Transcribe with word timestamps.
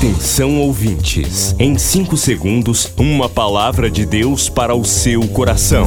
Atenção 0.00 0.58
ouvintes, 0.58 1.54
em 1.58 1.76
5 1.76 2.16
segundos, 2.16 2.90
uma 2.96 3.28
palavra 3.28 3.90
de 3.90 4.06
Deus 4.06 4.48
para 4.48 4.74
o 4.74 4.82
seu 4.82 5.28
coração. 5.28 5.86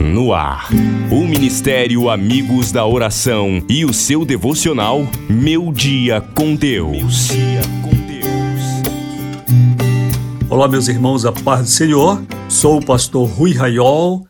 No 0.00 0.32
ar, 0.32 0.70
o 1.10 1.26
Ministério 1.26 2.08
Amigos 2.08 2.72
da 2.72 2.86
Oração 2.86 3.62
e 3.68 3.84
o 3.84 3.92
seu 3.92 4.24
devocional 4.24 5.06
Meu 5.28 5.70
Dia 5.74 6.22
com 6.34 6.54
Deus. 6.54 7.28
Olá, 10.48 10.66
meus 10.66 10.88
irmãos, 10.88 11.26
a 11.26 11.32
paz 11.32 11.64
do 11.64 11.68
Senhor. 11.68 12.22
Sou 12.48 12.78
o 12.78 12.84
pastor 12.84 13.28
Rui 13.28 13.52
Raiol 13.52 14.26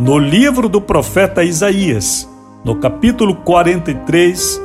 no 0.00 0.18
livro 0.18 0.68
do 0.68 0.80
profeta 0.80 1.44
Isaías, 1.44 2.28
no 2.64 2.80
capítulo 2.80 3.36
43, 3.36 4.60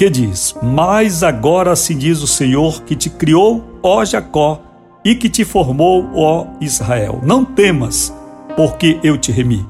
que 0.00 0.08
diz: 0.08 0.56
Mas 0.62 1.22
agora 1.22 1.76
se 1.76 1.94
diz 1.94 2.22
o 2.22 2.26
Senhor 2.26 2.82
que 2.84 2.96
te 2.96 3.10
criou, 3.10 3.62
ó 3.82 4.02
Jacó, 4.02 4.62
e 5.04 5.14
que 5.14 5.28
te 5.28 5.44
formou, 5.44 6.08
ó 6.14 6.46
Israel. 6.58 7.20
Não 7.22 7.44
temas, 7.44 8.10
porque 8.56 8.98
eu 9.02 9.18
te 9.18 9.30
remi. 9.30 9.68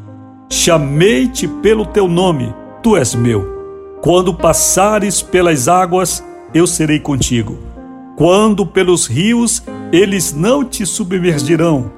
Chamei-te 0.48 1.48
pelo 1.48 1.84
teu 1.84 2.06
nome, 2.06 2.54
tu 2.80 2.96
és 2.96 3.12
meu. 3.12 3.98
Quando 4.00 4.32
passares 4.32 5.20
pelas 5.20 5.66
águas, 5.66 6.24
eu 6.54 6.64
serei 6.64 7.00
contigo. 7.00 7.58
Quando 8.16 8.64
pelos 8.64 9.08
rios, 9.08 9.64
eles 9.92 10.32
não 10.32 10.64
te 10.64 10.86
submergirão. 10.86 11.90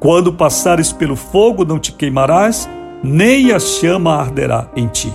Quando 0.00 0.32
passares 0.32 0.92
pelo 0.92 1.14
fogo, 1.14 1.64
não 1.64 1.78
te 1.78 1.92
queimarás, 1.92 2.68
nem 3.00 3.52
a 3.52 3.60
chama 3.60 4.16
arderá 4.16 4.68
em 4.74 4.88
ti 4.88 5.12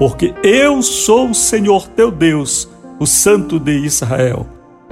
porque 0.00 0.32
eu 0.42 0.80
sou 0.80 1.28
o 1.28 1.34
Senhor 1.34 1.86
teu 1.88 2.10
Deus, 2.10 2.66
o 2.98 3.04
Santo 3.04 3.60
de 3.60 3.84
Israel, 3.84 4.46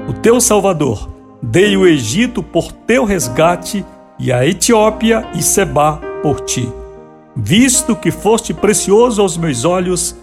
o 0.06 0.12
teu 0.12 0.38
Salvador. 0.38 1.08
Dei 1.40 1.78
o 1.78 1.86
Egito 1.86 2.42
por 2.42 2.70
teu 2.72 3.06
resgate 3.06 3.86
e 4.18 4.30
a 4.30 4.46
Etiópia 4.46 5.26
e 5.34 5.42
Seba 5.42 5.98
por 6.22 6.40
ti. 6.40 6.70
Visto 7.34 7.96
que 7.96 8.10
foste 8.10 8.52
precioso 8.52 9.22
aos 9.22 9.38
meus 9.38 9.64
olhos, 9.64 10.14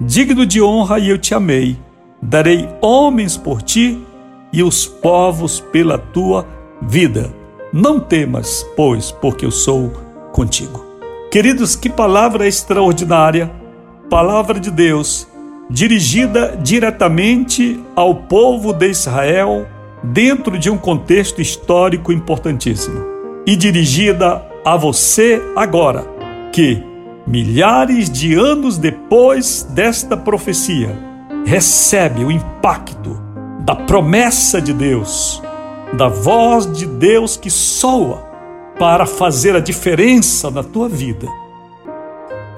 digno 0.00 0.46
de 0.46 0.62
honra 0.62 0.98
e 0.98 1.10
eu 1.10 1.18
te 1.18 1.34
amei, 1.34 1.76
darei 2.22 2.66
homens 2.80 3.36
por 3.36 3.60
ti 3.60 4.02
e 4.50 4.62
os 4.62 4.86
povos 4.86 5.60
pela 5.60 5.98
tua 5.98 6.46
vida. 6.80 7.30
Não 7.74 8.00
temas, 8.00 8.66
pois, 8.74 9.10
porque 9.10 9.44
eu 9.44 9.50
sou 9.50 9.92
contigo. 10.32 10.82
Queridos, 11.30 11.76
que 11.76 11.90
palavra 11.90 12.48
extraordinária! 12.48 13.59
Palavra 14.10 14.58
de 14.58 14.72
Deus 14.72 15.26
dirigida 15.70 16.58
diretamente 16.60 17.80
ao 17.94 18.12
povo 18.16 18.72
de 18.72 18.90
Israel 18.90 19.68
dentro 20.02 20.58
de 20.58 20.68
um 20.68 20.76
contexto 20.76 21.40
histórico 21.40 22.12
importantíssimo. 22.12 23.00
E 23.46 23.54
dirigida 23.54 24.44
a 24.64 24.76
você 24.76 25.40
agora, 25.54 26.04
que 26.52 26.82
milhares 27.24 28.10
de 28.10 28.34
anos 28.34 28.76
depois 28.76 29.62
desta 29.70 30.16
profecia 30.16 30.98
recebe 31.46 32.24
o 32.24 32.32
impacto 32.32 33.16
da 33.60 33.76
promessa 33.76 34.60
de 34.60 34.72
Deus, 34.72 35.40
da 35.92 36.08
voz 36.08 36.70
de 36.72 36.84
Deus 36.84 37.36
que 37.36 37.48
soa 37.48 38.28
para 38.76 39.06
fazer 39.06 39.54
a 39.54 39.60
diferença 39.60 40.50
na 40.50 40.64
tua 40.64 40.88
vida 40.88 41.28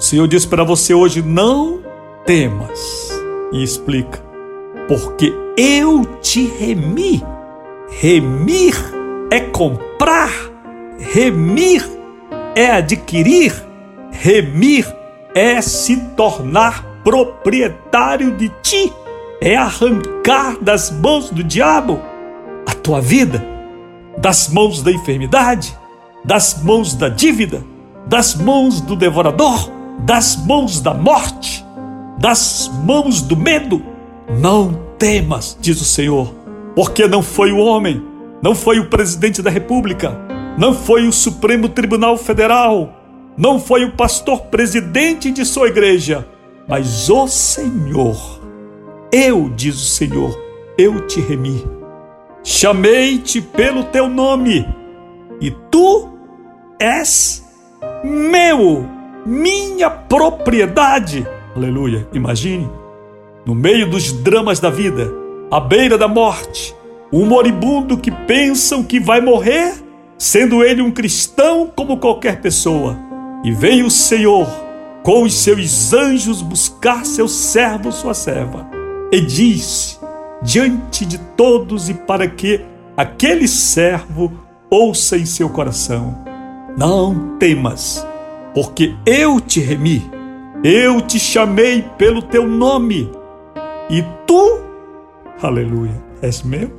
o 0.03 0.05
Senhor 0.05 0.27
diz 0.27 0.45
para 0.45 0.65
você 0.65 0.93
hoje: 0.93 1.21
não 1.21 1.79
temas. 2.25 3.09
E 3.53 3.63
explica: 3.63 4.21
porque 4.85 5.33
eu 5.57 6.03
te 6.21 6.45
remi. 6.45 7.23
Remir 7.89 8.75
é 9.31 9.39
comprar, 9.39 10.31
remir 10.97 11.87
é 12.55 12.71
adquirir, 12.71 13.53
remir 14.11 14.85
é 15.33 15.61
se 15.61 15.95
tornar 16.17 16.83
proprietário 17.03 18.35
de 18.35 18.49
ti, 18.63 18.91
é 19.39 19.55
arrancar 19.55 20.57
das 20.59 20.89
mãos 20.89 21.29
do 21.29 21.43
diabo 21.43 22.01
a 22.65 22.73
tua 22.73 22.99
vida, 22.99 23.45
das 24.17 24.49
mãos 24.49 24.81
da 24.81 24.91
enfermidade, 24.91 25.77
das 26.25 26.63
mãos 26.63 26.95
da 26.95 27.09
dívida, 27.09 27.63
das 28.07 28.33
mãos 28.33 28.81
do 28.81 28.95
devorador 28.95 29.82
das 29.99 30.35
mãos 30.35 30.81
da 30.81 30.93
morte, 30.93 31.65
das 32.19 32.71
mãos 32.83 33.21
do 33.21 33.35
medo. 33.35 33.81
Não 34.39 34.73
temas, 34.97 35.57
diz 35.59 35.81
o 35.81 35.85
Senhor, 35.85 36.33
porque 36.75 37.07
não 37.07 37.21
foi 37.21 37.51
o 37.51 37.57
homem, 37.57 38.03
não 38.41 38.55
foi 38.55 38.79
o 38.79 38.89
presidente 38.89 39.41
da 39.41 39.49
República, 39.49 40.17
não 40.57 40.73
foi 40.73 41.07
o 41.07 41.11
Supremo 41.11 41.69
Tribunal 41.69 42.17
Federal, 42.17 42.93
não 43.37 43.59
foi 43.59 43.83
o 43.83 43.91
pastor 43.91 44.43
presidente 44.43 45.31
de 45.31 45.45
sua 45.45 45.67
igreja, 45.67 46.27
mas 46.67 47.09
o 47.09 47.27
Senhor. 47.27 48.41
Eu, 49.11 49.49
diz 49.49 49.75
o 49.75 49.85
Senhor, 49.85 50.37
eu 50.77 51.05
te 51.05 51.19
remi. 51.19 51.63
Chamei-te 52.43 53.41
pelo 53.41 53.83
teu 53.85 54.09
nome, 54.09 54.67
e 55.39 55.51
tu 55.69 56.09
és 56.79 57.43
meu 58.03 58.92
minha 59.25 59.89
propriedade. 59.89 61.27
Aleluia. 61.55 62.07
Imagine, 62.13 62.69
no 63.45 63.55
meio 63.55 63.89
dos 63.89 64.11
dramas 64.11 64.59
da 64.59 64.69
vida, 64.69 65.11
à 65.51 65.59
beira 65.59 65.97
da 65.97 66.07
morte, 66.07 66.75
um 67.11 67.25
moribundo 67.25 67.97
que 67.97 68.11
pensam 68.11 68.83
que 68.83 68.99
vai 68.99 69.21
morrer, 69.21 69.73
sendo 70.17 70.63
ele 70.63 70.81
um 70.81 70.91
cristão 70.91 71.71
como 71.75 71.97
qualquer 71.97 72.41
pessoa. 72.41 72.97
E 73.43 73.51
veio 73.51 73.87
o 73.87 73.91
Senhor 73.91 74.47
com 75.03 75.23
os 75.23 75.33
seus 75.33 75.93
anjos 75.93 76.41
buscar 76.41 77.05
seu 77.05 77.27
servo, 77.27 77.91
sua 77.91 78.13
serva, 78.13 78.65
e 79.11 79.19
disse 79.19 79.99
diante 80.41 81.05
de 81.05 81.17
todos 81.17 81.89
e 81.89 81.93
para 81.93 82.27
que 82.27 82.61
aquele 82.95 83.47
servo 83.47 84.31
ouça 84.69 85.17
em 85.17 85.25
seu 85.25 85.49
coração: 85.49 86.17
Não 86.77 87.37
temas 87.37 88.07
porque 88.53 88.95
eu 89.05 89.39
te 89.39 89.59
remi, 89.59 90.09
eu 90.63 91.01
te 91.01 91.19
chamei 91.19 91.83
pelo 91.97 92.21
teu 92.21 92.47
nome, 92.47 93.09
e 93.89 94.03
tu, 94.25 94.61
aleluia, 95.41 96.01
és 96.21 96.43
meu. 96.43 96.71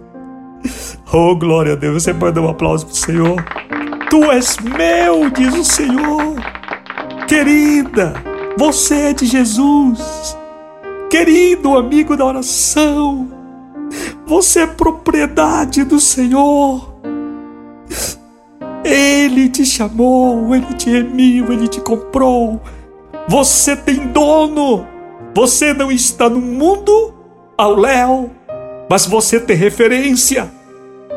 Oh, 1.16 1.36
glória 1.36 1.74
a 1.74 1.76
Deus, 1.76 2.02
você 2.02 2.12
pode 2.12 2.34
dar 2.34 2.40
um 2.40 2.48
aplauso 2.48 2.86
para 2.86 2.92
o 2.92 2.96
Senhor. 2.96 3.44
Tu 4.10 4.32
és 4.32 4.56
meu, 4.58 5.30
diz 5.30 5.54
o 5.54 5.62
Senhor. 5.62 6.34
Querida, 7.28 8.14
você 8.58 8.94
é 8.94 9.12
de 9.12 9.26
Jesus. 9.26 10.36
Querido 11.08 11.76
amigo 11.76 12.16
da 12.16 12.24
oração, 12.24 13.28
você 14.26 14.60
é 14.60 14.66
propriedade 14.66 15.84
do 15.84 16.00
Senhor. 16.00 16.94
Ele 18.84 19.48
te 19.48 19.64
chamou, 19.64 20.54
ele 20.54 20.74
te 20.74 20.90
remiu, 20.90 21.52
ele 21.52 21.66
te 21.66 21.80
comprou. 21.80 22.60
Você 23.28 23.74
tem 23.74 24.08
dono. 24.08 24.86
Você 25.34 25.72
não 25.72 25.90
está 25.90 26.28
no 26.28 26.40
mundo 26.40 27.14
ao 27.58 27.74
léu, 27.74 28.30
mas 28.88 29.06
você 29.06 29.40
tem 29.40 29.56
referência. 29.56 30.52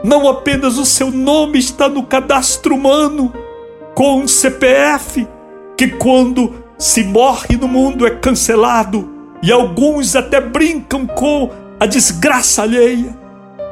Não 0.03 0.27
apenas 0.27 0.77
o 0.77 0.85
seu 0.85 1.11
nome 1.11 1.59
está 1.59 1.89
no 1.89 2.03
cadastro 2.03 2.73
humano, 2.75 3.33
com 3.93 4.21
um 4.21 4.27
CPF, 4.27 5.27
que 5.75 5.87
quando 5.87 6.63
se 6.77 7.03
morre 7.03 7.57
no 7.57 7.67
mundo 7.67 8.07
é 8.07 8.11
cancelado, 8.11 9.09
e 9.41 9.51
alguns 9.51 10.15
até 10.15 10.39
brincam 10.39 11.05
com 11.05 11.51
a 11.79 11.85
desgraça 11.85 12.63
alheia. 12.63 13.26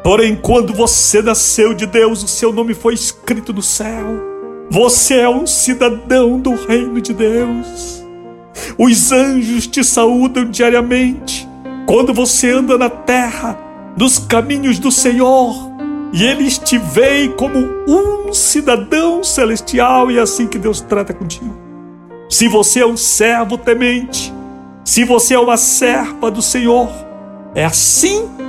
Porém, 0.05 0.35
quando 0.35 0.71
você 0.71 1.19
nasceu 1.19 1.73
de 1.73 1.87
Deus, 1.87 2.21
o 2.21 2.27
seu 2.27 2.53
nome 2.53 2.75
foi 2.75 2.93
escrito 2.93 3.51
no 3.51 3.63
céu. 3.63 4.05
Você 4.69 5.15
é 5.15 5.27
um 5.27 5.47
cidadão 5.47 6.39
do 6.39 6.53
reino 6.53 7.01
de 7.01 7.11
Deus. 7.11 8.05
Os 8.77 9.11
anjos 9.11 9.65
te 9.65 9.83
saúdam 9.83 10.45
diariamente. 10.45 11.49
Quando 11.87 12.13
você 12.13 12.51
anda 12.51 12.77
na 12.77 12.87
terra, 12.87 13.57
nos 13.97 14.19
caminhos 14.19 14.77
do 14.77 14.91
Senhor 14.91 15.71
e 16.13 16.23
eles 16.23 16.59
te 16.59 16.77
veem 16.77 17.31
como 17.31 17.57
um 17.87 18.31
cidadão 18.31 19.23
celestial 19.23 20.11
e 20.11 20.19
é 20.19 20.21
assim 20.21 20.45
que 20.45 20.59
Deus 20.59 20.81
trata 20.81 21.15
contigo. 21.15 21.57
Se 22.29 22.47
você 22.47 22.81
é 22.81 22.85
um 22.85 22.95
servo 22.95 23.57
temente, 23.57 24.31
se 24.83 25.03
você 25.03 25.33
é 25.33 25.39
uma 25.39 25.57
serva 25.57 26.29
do 26.29 26.43
Senhor, 26.43 26.91
é 27.55 27.65
assim 27.65 28.29
que 28.37 28.44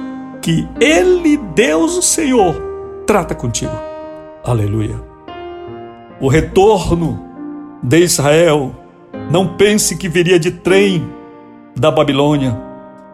Ele, 0.81 1.37
Deus, 1.54 1.96
o 1.96 2.02
Senhor, 2.02 2.54
trata 3.06 3.34
contigo. 3.34 3.72
Aleluia. 4.44 5.00
O 6.20 6.28
retorno 6.28 7.22
de 7.82 7.98
Israel, 7.98 8.75
não 9.31 9.56
pense 9.56 9.96
que 9.96 10.08
viria 10.08 10.38
de 10.38 10.50
trem 10.50 11.06
da 11.76 11.90
Babilônia. 11.90 12.56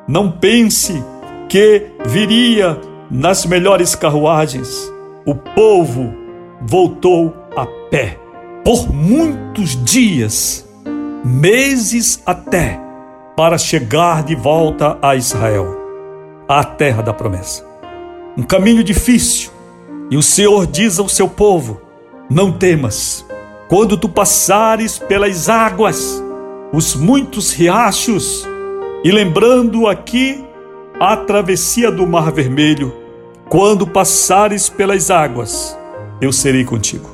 Não 0.06 0.30
pense 0.30 1.02
que 1.48 1.86
viria 2.06 2.78
nas 3.10 3.44
melhores 3.44 3.94
carruagens. 3.94 4.90
O 5.26 5.34
povo 5.34 6.12
voltou 6.60 7.34
a 7.56 7.66
pé 7.90 8.18
por 8.64 8.92
muitos 8.92 9.82
dias, 9.84 10.66
meses 11.24 12.22
até, 12.24 12.80
para 13.36 13.58
chegar 13.58 14.22
de 14.22 14.34
volta 14.34 14.98
a 15.02 15.16
Israel, 15.16 15.81
a 16.58 16.64
terra 16.64 17.02
da 17.02 17.12
promessa. 17.12 17.64
Um 18.36 18.42
caminho 18.42 18.82
difícil, 18.82 19.50
e 20.10 20.16
o 20.16 20.22
Senhor 20.22 20.66
diz 20.66 20.98
ao 20.98 21.08
seu 21.08 21.28
povo: 21.28 21.80
Não 22.28 22.52
temas, 22.52 23.24
quando 23.68 23.96
tu 23.96 24.08
passares 24.08 24.98
pelas 24.98 25.48
águas, 25.48 26.22
os 26.72 26.94
muitos 26.94 27.52
riachos, 27.52 28.46
e 29.04 29.10
lembrando 29.10 29.86
aqui 29.86 30.44
a 31.00 31.16
travessia 31.16 31.90
do 31.90 32.06
Mar 32.06 32.30
Vermelho, 32.30 32.92
quando 33.48 33.86
passares 33.86 34.68
pelas 34.68 35.10
águas, 35.10 35.76
eu 36.20 36.32
serei 36.32 36.64
contigo. 36.64 37.10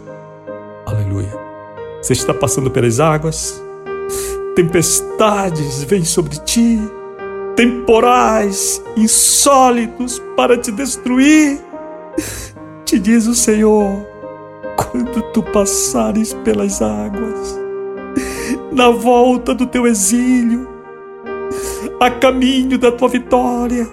Aleluia. 0.87 1.32
Você 2.02 2.12
está 2.12 2.32
passando 2.32 2.70
pelas 2.70 3.00
águas, 3.00 3.62
tempestades 4.55 5.82
vêm 5.82 6.05
sobre 6.05 6.37
ti, 6.38 6.79
temporais 7.58 8.81
insólitos 8.96 10.22
para 10.37 10.56
te 10.56 10.70
destruir. 10.70 11.58
Te 12.84 13.00
diz 13.00 13.26
o 13.26 13.34
Senhor, 13.34 14.06
quando 14.76 15.20
tu 15.32 15.43
passares 15.43 16.32
pelas 16.44 16.81
águas, 16.81 17.58
na 18.70 18.90
volta 18.90 19.52
do 19.55 19.66
teu 19.66 19.88
exílio, 19.88 20.69
a 21.99 22.08
caminho 22.08 22.78
da 22.78 22.93
tua 22.93 23.08
vitória, 23.08 23.88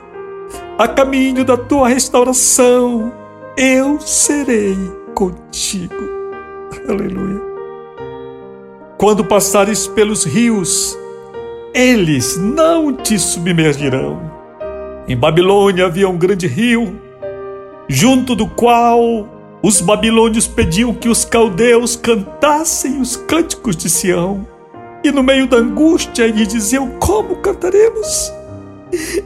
a 0.77 0.87
caminho 0.87 1.43
da 1.43 1.57
tua 1.57 1.87
restauração, 1.87 3.11
eu 3.57 3.99
serei 3.99 4.77
contigo. 5.15 5.95
Aleluia. 6.87 7.41
Quando 8.95 9.25
passares 9.25 9.87
pelos 9.87 10.23
rios, 10.23 10.95
eles 11.75 12.37
não 12.37 12.93
te 12.93 13.19
submergirão. 13.19 14.31
Em 15.09 15.17
Babilônia 15.17 15.85
havia 15.85 16.07
um 16.07 16.17
grande 16.17 16.47
rio, 16.47 16.97
junto 17.89 18.33
do 18.33 18.47
qual 18.47 19.27
os 19.61 19.81
babilônios 19.81 20.47
pediam 20.47 20.93
que 20.93 21.09
os 21.09 21.25
caldeus 21.25 21.97
cantassem 21.97 23.01
os 23.01 23.17
cânticos 23.17 23.75
de 23.75 23.89
Sião 23.89 24.47
e 25.03 25.11
no 25.11 25.21
meio 25.21 25.47
da 25.47 25.57
angústia 25.57 26.27
lhe 26.27 26.47
diziam: 26.47 26.91
Como 26.97 27.35
cantaremos? 27.41 28.31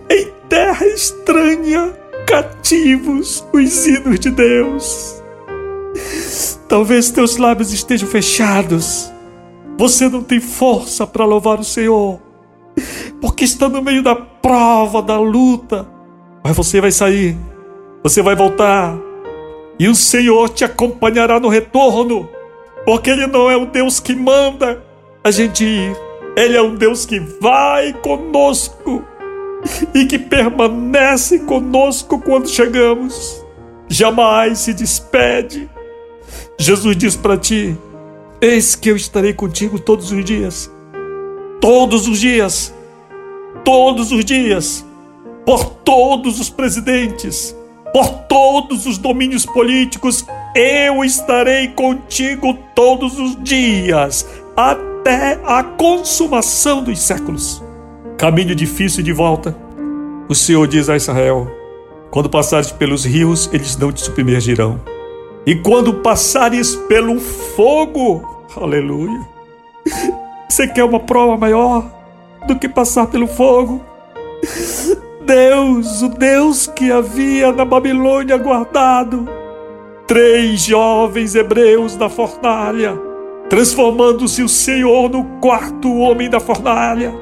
Em 0.10 0.28
terra 0.50 0.88
estranha, 0.88 1.94
cativos, 2.26 3.46
os 3.54 3.86
hinos 3.86 4.20
de 4.20 4.32
Deus. 4.32 5.22
Talvez 6.68 7.12
teus 7.12 7.38
lábios 7.38 7.72
estejam 7.72 8.10
fechados. 8.10 9.12
Você 9.78 10.10
não 10.10 10.24
tem 10.24 10.40
força 10.40 11.06
para 11.06 11.26
louvar 11.26 11.60
o 11.60 11.64
Senhor, 11.64 12.20
porque 13.22 13.44
está 13.44 13.68
no 13.68 13.82
meio 13.82 14.04
da 14.04 14.16
prova, 14.16 15.02
da 15.02 15.20
luta. 15.20 15.88
Mas 16.44 16.56
você 16.56 16.80
vai 16.80 16.92
sair, 16.92 17.38
você 18.04 18.22
vai 18.22 18.36
voltar, 18.36 18.98
e 19.80 19.88
o 19.88 19.96
Senhor 19.96 20.50
te 20.50 20.64
acompanhará 20.64 21.40
no 21.40 21.48
retorno, 21.48 22.28
porque 22.86 23.10
Ele 23.10 23.28
não 23.28 23.50
é 23.50 23.56
o 23.56 23.66
Deus 23.66 24.00
que 24.00 24.16
manda, 24.16 24.84
a 25.24 25.32
gente 25.32 25.64
ir. 25.64 25.96
Ele 26.36 26.56
é 26.56 26.62
um 26.62 26.76
Deus 26.76 27.06
que 27.06 27.20
vai 27.20 27.94
conosco 27.94 29.04
e 29.94 30.06
que 30.06 30.18
permanece 30.18 31.40
conosco 31.40 32.20
quando 32.20 32.48
chegamos. 32.48 33.46
Jamais 33.88 34.60
se 34.60 34.74
despede. 34.74 35.70
Jesus 36.58 36.96
diz 36.96 37.16
para 37.16 37.38
ti: 37.38 37.78
Eis 38.40 38.76
que 38.76 38.90
eu 38.90 38.96
estarei 38.96 39.34
contigo 39.34 39.80
todos 39.80 40.12
os 40.12 40.24
dias. 40.24 40.72
Todos 41.62 42.08
os 42.08 42.20
dias. 42.20 42.74
Todos 43.64 44.12
os 44.12 44.24
dias. 44.24 44.86
Por 45.46 45.66
todos 45.66 46.40
os 46.40 46.50
presidentes. 46.50 47.56
Por 47.92 48.08
todos 48.28 48.86
os 48.86 48.98
domínios 48.98 49.46
políticos. 49.46 50.26
Eu 50.56 51.04
estarei 51.04 51.68
contigo 51.70 52.58
todos 52.74 53.20
os 53.20 53.42
dias. 53.44 54.26
Até 54.56 55.40
a 55.46 55.64
consumação 55.64 56.84
dos 56.84 57.00
séculos. 57.00 57.62
Caminho 58.18 58.56
difícil 58.56 59.04
de 59.04 59.12
volta. 59.12 59.56
O 60.30 60.36
Senhor 60.36 60.68
diz 60.68 60.90
a 60.90 60.96
Israel: 60.96 61.50
quando 62.10 62.30
passares 62.30 62.72
pelos 62.72 63.06
rios, 63.06 63.50
eles 63.54 63.78
não 63.78 63.92
te 63.92 64.02
submergirão. 64.02 64.80
E 65.46 65.56
quando 65.56 65.96
passares 65.96 66.76
pelo 66.76 67.20
fogo, 67.20 68.46
aleluia. 68.56 69.39
Você 70.60 70.68
quer 70.68 70.84
uma 70.84 71.00
prova 71.00 71.38
maior 71.38 71.90
do 72.46 72.54
que 72.54 72.68
passar 72.68 73.08
pelo 73.08 73.28
fogo? 73.28 73.82
Deus, 75.26 76.02
o 76.02 76.10
Deus 76.10 76.68
que 76.68 76.92
havia 76.92 77.54
na 77.54 77.64
Babilônia 77.64 78.36
guardado, 78.36 79.26
três 80.06 80.66
jovens 80.66 81.34
hebreus 81.34 81.96
na 81.96 82.10
fornalha 82.10 83.00
transformando-se 83.48 84.44
o 84.44 84.50
Senhor 84.50 85.10
no 85.10 85.24
quarto 85.40 85.96
homem 85.96 86.30
da 86.30 86.42
fornalha. 86.42 87.14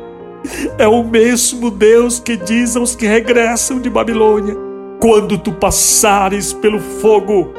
É 0.80 0.88
o 0.88 1.04
mesmo 1.04 1.70
Deus 1.70 2.20
que 2.20 2.36
diz 2.38 2.76
aos 2.76 2.96
que 2.96 3.06
regressam 3.06 3.80
de 3.80 3.88
Babilônia: 3.88 4.56
quando 5.00 5.38
tu 5.38 5.52
passares 5.52 6.54
pelo 6.54 6.80
fogo, 6.80 7.54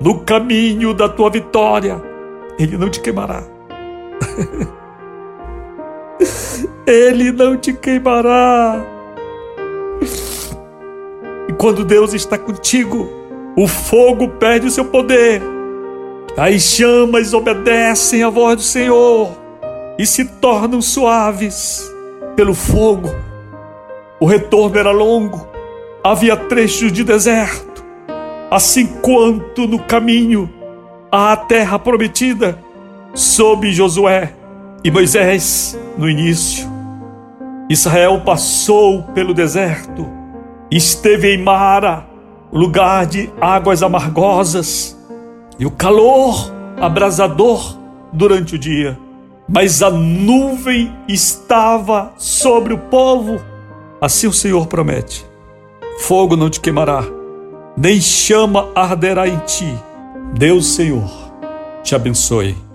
no 0.00 0.22
caminho 0.24 0.92
da 0.92 1.08
tua 1.08 1.30
vitória, 1.30 2.02
ele 2.58 2.76
não 2.76 2.90
te 2.90 3.00
queimará. 3.00 3.44
ele 6.86 7.32
não 7.32 7.56
te 7.56 7.72
queimará. 7.72 8.84
E 11.48 11.52
quando 11.54 11.84
Deus 11.84 12.14
está 12.14 12.38
contigo, 12.38 13.08
o 13.56 13.66
fogo 13.66 14.28
perde 14.28 14.66
o 14.66 14.70
seu 14.70 14.84
poder 14.84 15.42
as 16.36 16.62
chamas 16.62 17.34
obedecem 17.34 18.22
à 18.22 18.30
voz 18.30 18.56
do 18.56 18.62
Senhor 18.62 19.30
e 19.98 20.06
se 20.06 20.24
tornam 20.24 20.80
suaves 20.80 21.86
pelo 22.36 22.54
fogo. 22.54 23.10
O 24.18 24.26
retorno 24.26 24.78
era 24.78 24.90
longo, 24.90 25.46
havia 26.04 26.36
trechos 26.36 26.92
de 26.92 27.02
deserto, 27.02 27.84
assim 28.50 28.86
quanto 28.86 29.66
no 29.66 29.80
caminho 29.80 30.48
à 31.10 31.36
terra 31.36 31.78
prometida, 31.78 32.58
sob 33.12 33.70
Josué 33.72 34.32
e 34.82 34.90
Moisés 34.90 35.78
no 35.96 36.08
início. 36.08 36.68
Israel 37.68 38.22
passou 38.24 39.02
pelo 39.14 39.32
deserto, 39.32 40.06
esteve 40.70 41.34
em 41.34 41.42
Mara, 41.42 42.06
lugar 42.52 43.06
de 43.06 43.30
águas 43.40 43.82
amargosas 43.82 44.96
e 45.58 45.66
o 45.66 45.70
calor 45.70 46.52
abrasador 46.80 47.78
durante 48.12 48.54
o 48.54 48.58
dia. 48.58 48.98
Mas 49.48 49.82
a 49.82 49.90
nuvem 49.90 50.92
estava 51.08 52.12
sobre 52.16 52.72
o 52.72 52.78
povo. 52.78 53.40
Assim 54.00 54.26
o 54.26 54.32
Senhor 54.32 54.66
promete: 54.66 55.26
fogo 55.98 56.36
não 56.36 56.48
te 56.48 56.60
queimará, 56.60 57.04
nem 57.76 58.00
chama 58.00 58.68
arderá 58.74 59.28
em 59.28 59.38
ti. 59.40 59.72
Deus, 60.34 60.74
Senhor, 60.74 61.10
te 61.82 61.94
abençoe. 61.94 62.69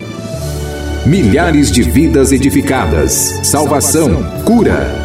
Milhares 1.05 1.71
de 1.71 1.83
vidas 1.83 2.31
edificadas, 2.31 3.39
salvação, 3.43 4.23
cura. 4.43 5.04